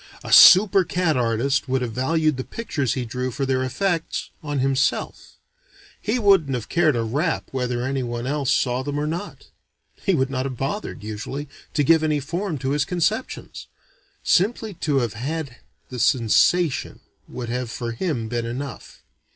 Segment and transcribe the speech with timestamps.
[0.23, 4.57] A super cat artist would have valued the pictures he drew for their effects on
[4.57, 5.33] himself;
[6.01, 9.49] he wouldn't have cared a rap whether anyone else saw them or not.
[9.97, 13.67] He would not have bothered, usually, to give any form to his conceptions.
[14.23, 15.57] Simply to have had
[15.89, 19.03] the sensation would have for him been enough.